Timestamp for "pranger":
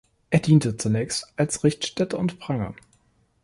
2.39-2.73